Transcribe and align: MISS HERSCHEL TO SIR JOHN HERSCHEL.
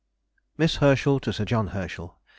MISS 0.57 0.77
HERSCHEL 0.77 1.19
TO 1.19 1.31
SIR 1.31 1.45
JOHN 1.45 1.67
HERSCHEL. 1.67 2.17